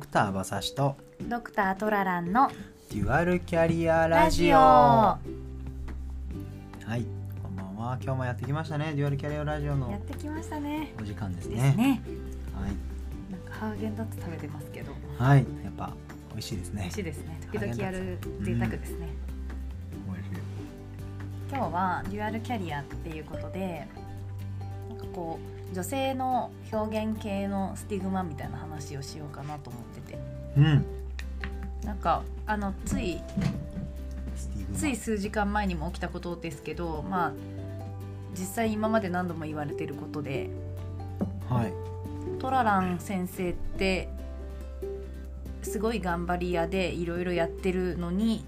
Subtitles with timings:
[0.00, 0.96] クター馬刺しと
[1.28, 2.50] ドクタートラランの
[2.90, 4.56] デュアルキャリアララジオ。
[4.56, 5.18] は
[6.96, 7.04] い
[7.42, 7.98] こんばんは。
[8.02, 8.94] 今日もやってきましたね。
[8.96, 10.94] デュアルキャリアラジオやのってきましたね。
[10.98, 11.74] お時間ですですね。
[11.76, 12.02] ね
[12.58, 12.72] はい。
[13.30, 14.92] なんかハーゲンダッツ食べてますけど。
[15.18, 15.38] はい。
[15.62, 15.92] やっぱ
[16.30, 16.80] 美味しいですね。
[16.80, 17.40] 美味しいですね。
[17.52, 19.08] 時々やる贅沢ですね、
[20.06, 20.40] 美味しい。
[21.50, 23.86] 今日はデュアルキャリアっていうことで
[24.88, 30.18] なんかこう女性の表現系のスティグマみたいな話をしようかなと思ってて。
[30.56, 30.84] うん。
[31.84, 33.22] なんかあのつい
[34.74, 37.32] つい数時間前にも起きたことですけどまあ
[38.34, 40.50] 実際今まで何度も言われてることで。
[41.48, 41.72] はい。
[42.38, 44.08] トララン先生って
[45.62, 48.44] すごい頑張り屋でいろいろやってるのに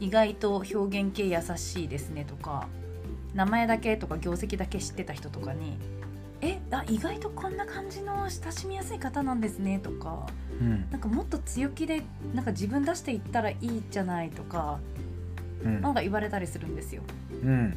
[0.00, 2.68] 意外と表現系優しいですねとか
[3.34, 5.76] 名前だけとか業績だけ知ってた人とかに
[6.40, 10.26] 「えあ意外とこんな感じの親しみやすい方なんですね」とか。
[10.60, 10.90] うん。
[10.90, 12.02] なんかもっと強気で
[12.34, 14.80] なんか自分出していったらいいじゃないとか
[15.64, 15.80] うん。
[15.80, 17.02] なんか言われたりするんですよ。
[17.42, 17.74] うん。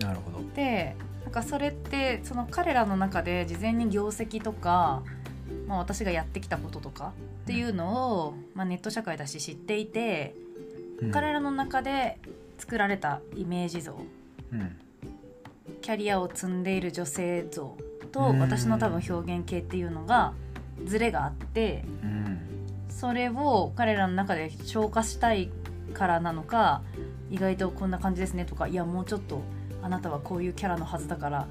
[0.00, 0.44] なるほど。
[0.54, 5.02] でなんかそれってその彼らの中で事前に業績とか、
[5.66, 7.12] まあ、私がやってきたこととか
[7.44, 10.34] っていうのを、まあ、ネット社会だし知っていて、
[11.00, 11.10] うん。
[11.12, 12.18] 彼らの中で
[12.58, 13.96] 作られたイメージ像。
[14.52, 14.76] うん
[15.84, 17.76] キャリアを積んでいる女性像
[18.10, 18.38] とうん。
[18.38, 20.32] 私の多分表現系っていうのが
[20.86, 22.38] ズレがあってうん。
[22.88, 25.50] それを彼らの中で消化したい
[25.92, 26.80] からなのか
[27.30, 29.42] 意外とこんな感じですねとかいやもうちょっと
[29.82, 31.48] あなたはこういうキャラのはずだから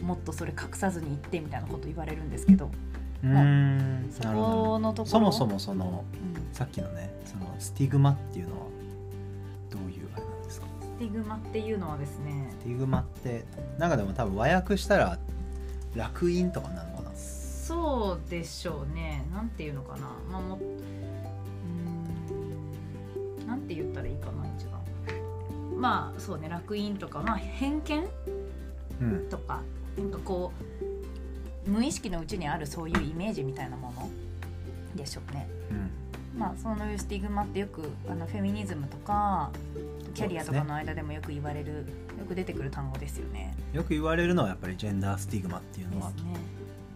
[0.00, 2.70] もっとそれ隠さずに言ってみたいなこと言われるんですけど。
[3.22, 5.06] うーんそこのところ。
[5.06, 6.54] そもそもそのうん。
[6.54, 8.66] さっきのねそのスティグマっていうのは
[10.98, 13.44] ティグマっていうのはですねスティグマって
[13.78, 15.18] なんかでも多分和訳したら
[15.94, 17.10] 楽印とかなのかな。
[17.14, 19.24] そうでしょうね。
[19.32, 20.08] なんていうのかな。
[20.30, 24.80] まあもうーんなんて言ったらいいかな一番。
[25.80, 28.04] まあそうね楽印とかまあ偏見
[29.00, 29.28] うん。
[29.28, 29.62] とか
[29.98, 30.52] なんかこ
[31.66, 34.08] う無意識のうちにあるそういうイメージみたいなもの
[34.94, 35.48] でしょうね。
[35.70, 36.38] うん。
[36.38, 39.50] まあそういうスティグマってよくあのフェミニズムとか
[40.16, 41.84] キャリアとかの間でもよく言われる、
[42.18, 43.54] よく出てくる単語ですよね。
[43.72, 46.16] よく言われるのはやっぱりジェンダースティグマっていうのはね。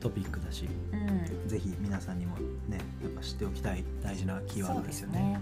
[0.00, 0.96] トピックだしう
[1.44, 1.48] ん。
[1.48, 2.36] ぜひ皆さんにも
[2.68, 5.38] ねやっぱ知っておきたい大事なキーワードですよね。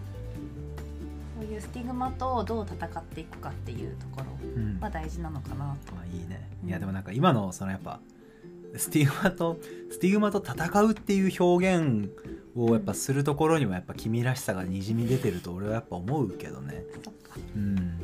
[1.40, 5.94] そういうスティグマとどう戦っていくかっていうところうん、は大事なのかなと。
[5.94, 8.00] まあいいねうんいやでもなんか今のそのやっぱ
[8.76, 9.58] スティグマと
[9.90, 12.10] スティグマと戦うっていう表現
[12.58, 16.82] をやっぱするところにはやっぱ君らしさがにじみ出てると俺はやっぱ思うけどね。
[17.54, 17.98] うん、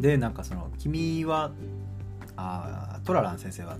[0.00, 1.52] でなんかその君は
[2.36, 3.76] あトララン先生は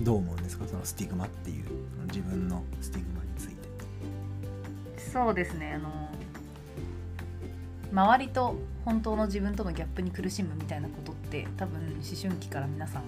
[0.00, 0.66] どう思うんですか？
[0.68, 1.64] そのスティグマっていう
[2.06, 3.54] 自分のスティグマについて。
[5.10, 6.08] そうですねあの
[7.90, 13.02] 周りと本当の自分とのギャップに苦しむみたいなことって多分思春期から皆さん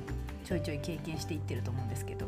[0.45, 2.27] ちょいちょい経験していってると思うんですけど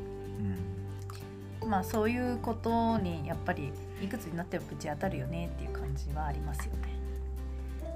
[1.73, 3.73] まあそういうことにやっぱり
[4.03, 6.93] いくつになってもぶち当たるよねっていう感じはありますよね。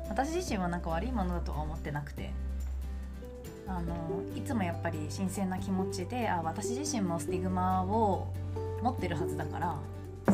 [0.09, 2.33] 私自身はなんか悪いものだとは思ってなくて。
[3.69, 8.29] あのいつもやっぱり新鮮な気持ちであ私自身もスティグマを
[8.81, 9.77] 持ってるはずだから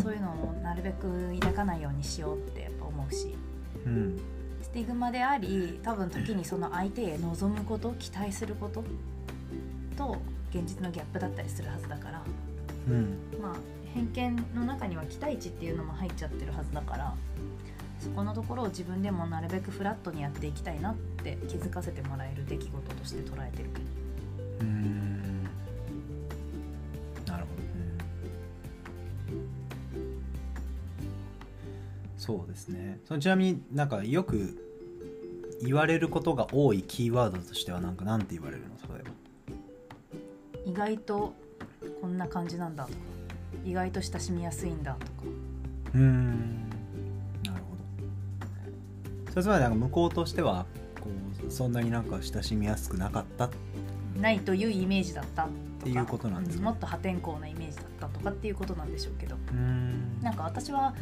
[0.02, 3.34] そういうのをなるべく抱かないようにしようってやっぱ思うし。
[3.86, 4.20] うん。
[4.60, 8.84] スティグマであり多分時にその相手へ望むこと期待すること
[9.96, 10.18] と
[10.54, 12.22] 現実のギャップだったりするはずだから
[12.88, 13.18] うん。
[13.40, 13.56] まあ
[13.94, 17.14] 偏見の中には期待値っていうのも入っちゃってるはずだから
[18.00, 23.68] そこのところを自分でもなるべくフラットにやっていきたいなって気づかせてもらえる出来事として捉えてる。
[23.74, 23.84] けど
[24.60, 25.42] うーん。
[27.26, 27.62] なるほど、
[32.16, 32.98] そうですね。
[33.04, 34.58] そのちなみになんかよく
[35.62, 38.68] 言われることが多いキーワードとしてはなんかなんて言われるの？
[38.94, 39.10] 例えば。
[40.64, 41.34] 意外と
[42.00, 42.98] こんな感じなんだとか
[43.64, 45.12] 意外と親しみやすいんだとか。
[45.94, 46.68] うーん。
[47.44, 47.76] なるほ
[49.26, 49.30] ど。
[49.30, 50.66] それつまりなんか向こうとしては
[51.00, 51.08] こ
[51.46, 53.44] うそんなになんか親しみやすくなかった？
[53.46, 53.50] っ
[54.20, 55.54] ないというイメージだったとか。
[55.84, 59.36] ていうことなんですかうんもっと破天荒なイメージだったとかっていうことなんでしょうけど。
[59.36, 60.20] うーん。
[60.22, 60.94] なんか私は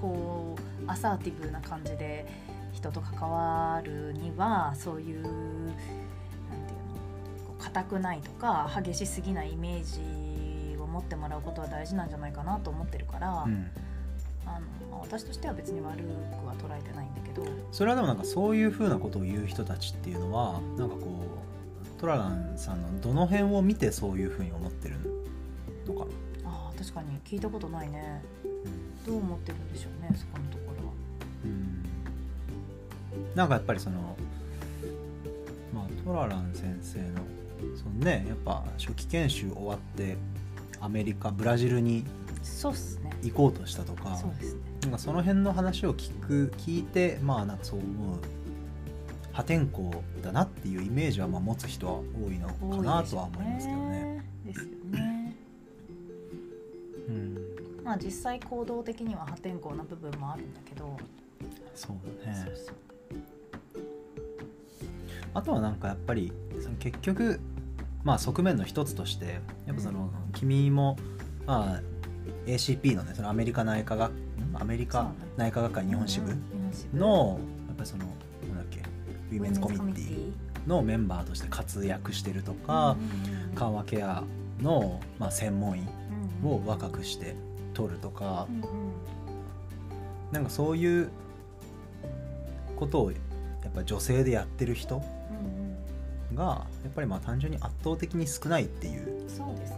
[0.00, 0.56] こ
[0.86, 2.26] うアサーティブな感じで
[2.72, 5.38] 人と関わるにはそういうなんていう
[7.48, 10.00] の硬くないとか激しすぎないイメージ
[10.96, 13.70] を持ってもらうことは大事なんじゃないかなと思ってるから、うん。
[14.46, 14.60] あの
[14.90, 16.08] まあ私としては別に悪く
[16.46, 17.46] は捉えてないんだけど。
[17.70, 21.02] それはでもなんかそういうふうなことを言う人たちっていうのはなんかこ
[21.96, 24.96] うトラランさんのどの辺を見てそういうふうに思ってる
[25.86, 26.06] のか。
[26.42, 28.22] なあ確かに聞いたことないね。
[29.06, 30.92] どう思ってるんでしょうねそこのところは。
[31.44, 31.84] うん。
[33.34, 34.16] なんかやっぱりその
[35.74, 37.20] まあトララン先生の
[37.76, 40.16] そのねやっぱ初期研修終わって
[40.80, 42.04] アメリカブラジルに
[43.22, 44.60] 行こうとしたとかそうですね。
[44.82, 48.18] なんかその辺の話を聞く聞いてまあなんかそう思う
[49.32, 49.90] 破天荒
[50.22, 54.24] だなっていうイメージはまあ持つ人は多いのかなとは思いますけどね。
[54.46, 55.36] ですよね。
[57.08, 57.38] うん、
[57.84, 60.96] まあ実際行動的には破天荒な部分もあるんだけど、
[61.74, 62.44] そうだね。
[62.44, 62.74] そうそう。
[65.34, 66.32] あとはなんかやっぱり
[66.62, 67.38] その結局
[68.06, 70.96] まあ側面の一つとしてやっぱその、君も
[71.44, 71.80] まあ
[72.46, 74.16] ACP のねそのアメリカ内科学ん。
[74.54, 76.32] アメリカ内科学会日本支部
[76.94, 78.78] のやっぱりそのなんだっけ
[79.32, 82.96] Women's Committee のメンバーとして活躍してるとか、
[83.56, 84.22] 緩和ケア
[84.60, 85.82] の、まあ、専門医
[86.44, 87.34] を若くして
[87.74, 88.46] 取るとか、
[90.30, 91.10] うなんかそういう
[92.76, 93.18] ことをや
[93.68, 95.15] っぱ女性でやってる人うん
[96.36, 99.22] がやっぱりまあ単純に圧倒的に少ないっていう。
[99.22, 99.76] うんそうですね。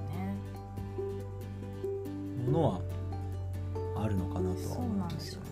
[2.47, 2.81] ものは
[4.05, 5.15] あるのかなとはそう思なんでよ。
[5.15, 5.47] うんですすよね。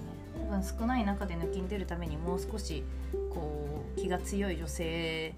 [0.48, 2.84] 多分少ない中で抜きん出るためにもう少し
[3.30, 5.34] こう気が強い女性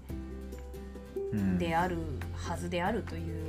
[1.31, 1.57] うん。
[1.57, 1.97] である
[2.33, 3.43] はずであるという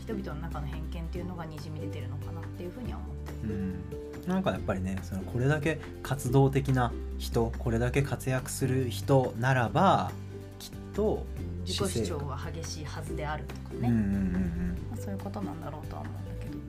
[0.00, 3.54] 人々の中の偏見っていうのがにじみ出てるのかなっていうふうには思ってる。
[3.54, 4.04] うん。
[4.26, 10.12] なんかやっぱりねそのこれだけ活動的な人これだけ活躍する人ならば
[10.58, 11.24] きっと
[11.66, 14.54] 自己主張が激しいはずであるとかね、うんうんうん
[14.96, 16.60] そういうことなんだろうとは思うんだけど、っ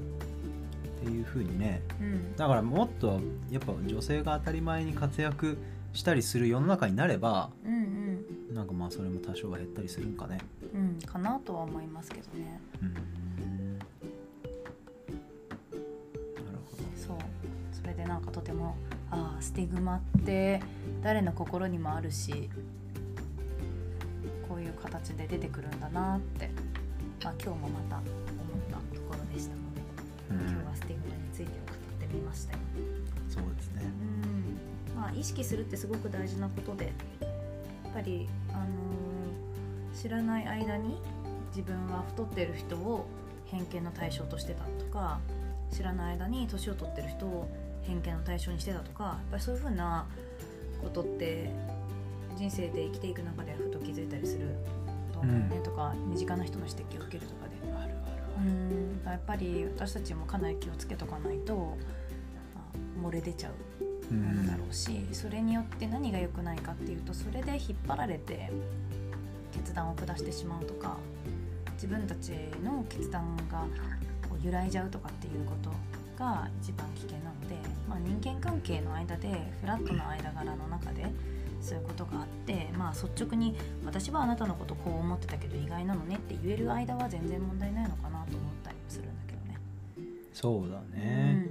[1.04, 1.82] ていうふうにね。
[2.02, 3.22] うん、だからもっと
[3.52, 5.58] やっぱ女性が当たり前に活躍
[5.94, 10.40] したりする世の中になればうんなんかまあそれも多少は減ったりするんかね。
[10.74, 12.60] うんうんかなとは思いますけどね。
[12.82, 12.94] うん。
[12.94, 13.06] なる
[16.66, 16.84] ほど。
[16.96, 17.18] そう。
[17.72, 18.76] それでなんかとても
[19.12, 20.62] ああスティグマって
[21.04, 22.50] 誰の心にもあるし
[24.48, 26.50] こういう形で出てくるんだなって、
[27.24, 28.08] まあ、今日もまた思っ
[28.70, 29.82] たところでしたので、
[30.32, 30.52] うん。
[30.52, 32.60] 今日はスティグマについて語ってみましたよ。
[33.30, 33.84] そうですね。
[34.94, 35.00] うん。
[35.02, 38.66] まあ、意識するってすごく大事なことでやっぱり、あのー
[39.96, 41.00] 知らない間に
[41.56, 43.08] 自分は太ってる人を
[43.46, 45.20] 偏見の対象としてたとか
[45.72, 47.50] 知らない間に年を取ってる人を
[47.84, 50.06] 偏見の対象にしてたとかやっぱりそういうふうな
[50.84, 51.50] ことって
[52.36, 54.56] 人生で生きていく中でふと気づいたりする
[55.14, 55.64] と思うね、うん。
[55.64, 57.56] とか身近な人の指摘を受けるとかで。
[57.78, 57.94] ある
[58.38, 59.02] うん。
[59.06, 63.54] やっぱり私たちもかなり気をつけとかないと、まあ漏れ出ちゃう
[64.08, 68.52] あるものだろうし、それによって何が良くないかっていうとそれで引っ張られて
[69.52, 70.98] 決断を下してしまうとか
[71.74, 72.32] 自分たち
[72.64, 73.66] の決断が
[74.30, 75.72] こう揺らいじゃうとかっていうこと
[76.18, 77.56] が一番危険なので、
[77.90, 81.06] まあ、人間関係の間でフラットな間柄の中で
[81.66, 89.60] そういうことがあって、まあ、率直に私はあなたのことこう思ってたけど意外なのねって言える間は全然問題ないのかなと思ったりもするんだけどね。
[90.32, 91.48] そうだね、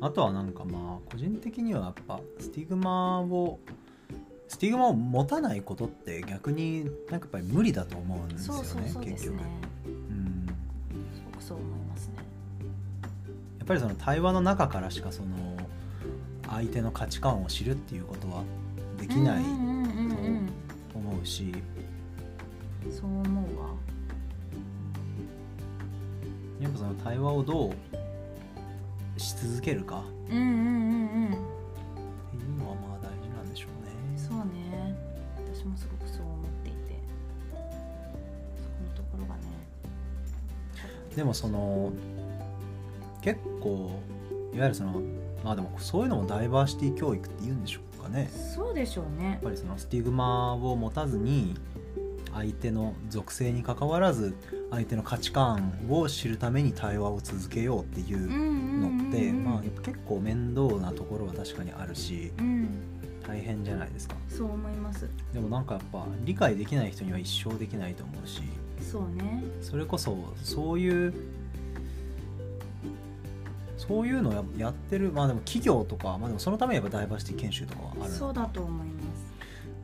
[0.00, 3.60] あとはなんかまあ個人的にはやっぱスティグマを
[4.48, 9.32] スティグマを持たないことって逆になんかやっぱり無理だと思うんうん、ですよねそうそうそうですね。
[9.32, 10.46] 結局、うん、
[11.14, 12.14] すごくそう思いますね。
[13.58, 15.28] やっぱりその対話の中からしかその
[16.48, 18.42] 相手の価値観を知るっていうことは
[18.98, 19.44] できない
[20.92, 21.62] と思うし、うん
[22.90, 23.68] そう思うわ。
[26.60, 31.26] やっぱその対話をどうし続けるかうんうんうんうん。
[31.26, 34.18] っていうのはまあ大事なんでしょうね。
[34.18, 34.96] そうね。
[35.54, 36.98] 私もすごくそう思っていて、
[37.50, 37.60] そこ
[38.88, 39.40] のところがね。
[41.14, 41.92] でもその
[43.20, 43.90] 結構
[44.54, 45.02] いわゆるその
[45.44, 48.30] まあでもそういうのもダイバーシティ教育って言うんでしょうかね。
[48.54, 49.40] そうでしょうねやっ。
[49.42, 51.54] ぱりそのスティグマを持たずに
[52.32, 54.34] 相手の属性に関わらず
[54.70, 58.28] 相手の価値観を知るために対話を続けようっていう
[58.80, 59.32] のって、
[59.82, 62.68] 結構面倒なところは確かにあるしうん、
[63.26, 65.08] 大変じゃないですかそう思います。
[65.32, 68.42] でもなんかやっぱ理解できない人には一生できないと思うし
[68.80, 69.42] そうね。
[69.62, 71.14] それこそそういう
[73.88, 79.32] そういうのをややってるまあでも企業とか、まあ、でもそのためにやっぱダイバーシティ研修とかはあるのそうだと思います。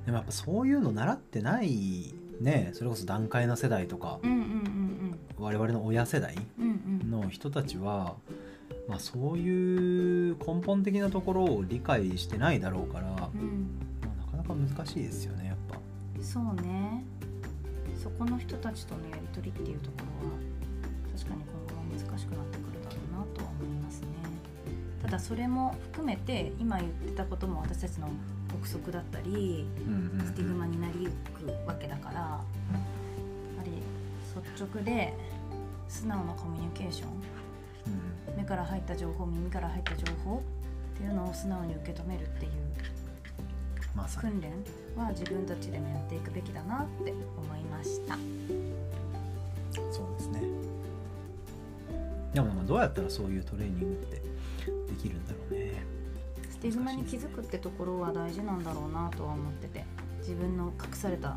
[0.05, 7.23] でもやっぱそういうの習ってないねそれこそ段階の世代とかうんうんうん我々の親世代うんうんうん。
[7.23, 8.17] の人たちは、
[8.89, 13.69] まあ、そういう根本的なところを理解してないだろうから、まうん、
[14.03, 15.79] あ、なかなか難しいですよねやっぱ。
[16.23, 17.05] そうね。
[18.03, 20.37] そこの人たちとのやり取りっていうところは
[21.17, 22.59] 確かに今後は難しくなって
[25.15, 28.09] だそれも含めて今言ってたことも私たちの
[28.53, 33.71] 憶測だったりうんうんスティグマになりゆくわけだからやっぱり
[34.55, 35.15] 率直で
[35.89, 37.11] 素直なコミュニケーション
[38.31, 40.43] うん目から入った情報耳から入った情報
[40.95, 42.53] っていうのを素直に受け止めるっていう
[44.21, 44.51] 訓練
[44.97, 48.17] は自分たちでもやっていくべきだなって思いました。
[49.93, 50.64] そうですね
[52.35, 54.23] でもどうやったらそういうトレーニングってで
[55.01, 55.83] きるんだろうね。
[56.51, 59.85] スティグマに気づくってところは大事なんだろうなとは思ってて
[60.19, 61.37] 自分の隠された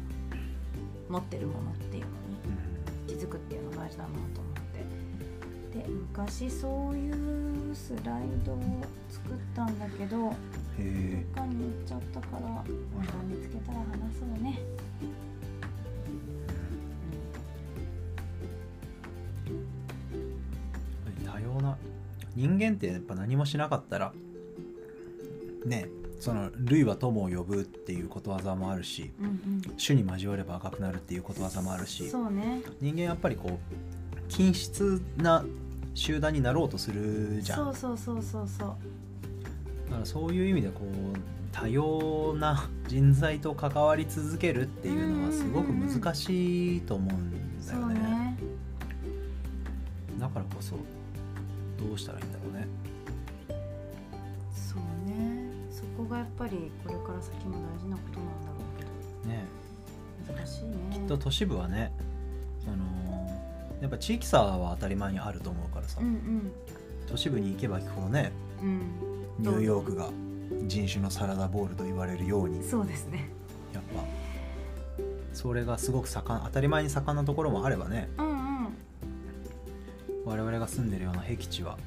[1.09, 2.07] 持ってるものっていうのに
[3.07, 4.53] 気づくっていうのが大事だなと思っ
[5.73, 5.77] て。
[5.77, 8.59] で昔そういうスライドを
[9.09, 10.31] 作ったんだけどへ
[10.79, 11.25] え。
[11.35, 12.63] 他に行っちゃったからま
[13.05, 13.85] た見つけたら話
[14.17, 14.59] そうね、
[22.37, 24.13] 人間ってやっぱ何もしなかったら
[25.65, 25.89] ね
[26.19, 29.61] その類は友を呼ぶっていうことわざもあるしうん、うん。
[29.77, 32.61] 種に交われば赤くなるっていうことわざもあるうんしそうね。
[32.79, 35.43] 人間やっぱりこう均質な
[35.95, 37.65] 集団になろうとするじゃん。
[37.65, 38.67] そうそうそうそうそう。
[39.89, 41.17] だからそういう意味でこう
[41.51, 48.37] 多様な人材と関わり続けるっていうのはすごく難しいと思うんだよね,、ね。
[50.19, 50.75] だからこそ
[51.77, 52.67] どうしたらいいんだろうね。
[54.53, 55.51] そうね。
[55.71, 58.55] そこがやっぱりこれから先も大事なことなんだろ
[59.25, 59.45] うね
[60.27, 60.37] けど。
[60.37, 60.71] 難しいね。
[60.91, 61.91] きっと都市部はね
[62.67, 66.51] あのーやっぱ地域差は当たり前にあると思うからさ、うん
[67.07, 68.31] 都市部に行けば行くほどね
[68.61, 69.43] うんうん。
[69.43, 70.09] ニューヨークが
[70.65, 72.63] 人種のサラダボールと言われるように。
[72.63, 73.29] そうですね。
[73.73, 74.03] やっぱ。
[75.33, 78.26] それがすごく盛ん当たり前に盛んなところもあればねうんうん
[80.27, 81.77] 我々が住んでるような僻地は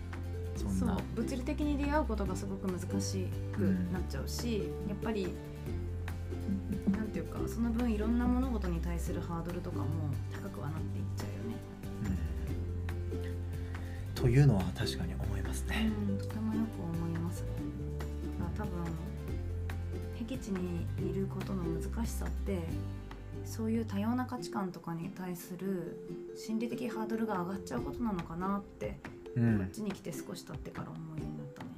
[0.57, 3.59] そんな物理的に出会うことがすごく難しく
[3.93, 5.29] なっちゃうし、やっぱり
[6.91, 9.85] なんていうかその分いろんな物事に対するハードルとかも
[10.33, 11.57] 高くはなっていっちゃうよね。
[14.17, 15.91] うんというのは確かに思いますね。
[16.09, 17.49] うん、とてもよく思いますね。
[18.57, 18.71] 多分
[20.19, 22.59] 僻地にいることの難しさって
[23.45, 25.99] そういう多様な価値観とかに対する
[26.37, 28.99] 心理的ハードルが上がっちゃうことなのかなって、
[29.35, 29.61] こうん。
[29.63, 31.71] っ、ちに来て少し経ってから思うようになったね。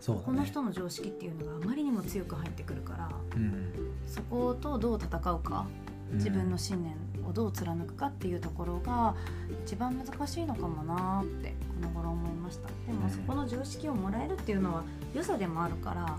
[0.00, 0.26] そうだね。
[0.26, 3.72] この人の常識っていうのがあまりにも強く入ってくるからうん。
[4.06, 5.66] そことどう戦うか
[6.12, 6.94] 自分の信念
[7.28, 9.16] をどう貫くかっていうところが
[9.64, 12.68] 一番難しいのかもなーってこの頃思いました。
[12.68, 13.10] でもうん。
[13.10, 16.18] そこの常識をもらえるっていうのは良さでもあるから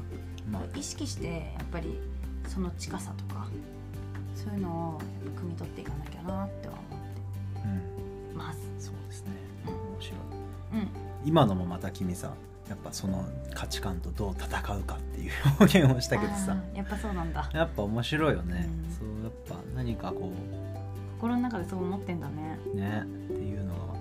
[0.52, 2.00] まあ意識してやっぱり
[2.48, 3.48] その近さとか
[4.48, 6.98] そういうのをやっぱ汲み取っていかなきゃなっては思
[7.66, 8.60] うんってます。
[8.80, 9.32] そうですね。
[9.68, 9.74] うん。
[9.74, 10.20] 面白い。
[10.74, 10.90] うん
[11.26, 12.34] 今のもまた君さ
[12.70, 16.56] やっぱその価値観とどう戦うかっていう表現をしたけどさ。
[16.74, 17.50] やっぱそうなんだ。
[17.54, 18.96] やっぱ面白いよね、うん。
[18.96, 20.32] そうやっぱ何かこ
[21.18, 22.60] 心の中でそう思ってんだね。
[22.74, 24.00] うねっていうのがまうん。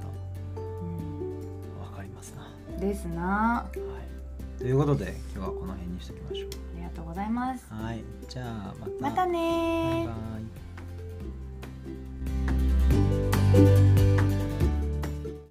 [1.80, 3.58] た分かりますな、はですな。
[3.60, 7.66] あい、ということで今日はこの辺にしておきましょりがとうございます。
[7.70, 8.92] うはいじゃあまた。
[9.00, 9.92] またねー。
[9.92, 10.65] バイバイ